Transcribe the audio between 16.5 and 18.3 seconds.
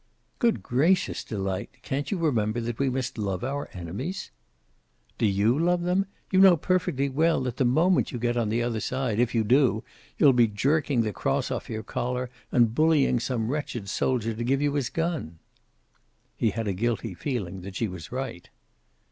a guilty feeling that she was